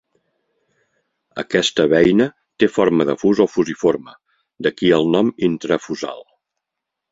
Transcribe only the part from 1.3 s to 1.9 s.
Aquesta